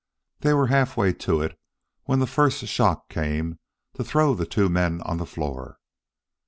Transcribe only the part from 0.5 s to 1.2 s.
were halfway